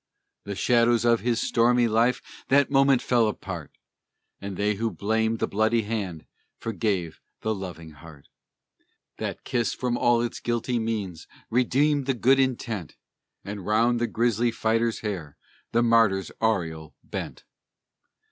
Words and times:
The 0.45 0.55
shadows 0.55 1.05
of 1.05 1.19
his 1.19 1.39
stormy 1.39 1.87
life 1.87 2.23
that 2.47 2.71
moment 2.71 3.03
fell 3.03 3.27
apart; 3.27 3.77
And 4.41 4.57
they 4.57 4.73
who 4.73 4.89
blamed 4.89 5.37
the 5.37 5.47
bloody 5.47 5.83
hand 5.83 6.25
forgave 6.57 7.19
the 7.41 7.53
loving 7.53 7.91
heart. 7.91 8.27
That 9.17 9.43
kiss 9.43 9.75
from 9.75 9.97
all 9.99 10.19
its 10.23 10.39
guilty 10.39 10.79
means 10.79 11.27
redeemed 11.51 12.07
the 12.07 12.15
good 12.15 12.39
intent, 12.39 12.95
And 13.45 13.63
round 13.63 14.01
the 14.01 14.07
grisly 14.07 14.49
fighter's 14.49 15.01
hair 15.01 15.37
the 15.71 15.83
martyr's 15.83 16.31
aureole 16.41 16.95
bent! 17.03 17.43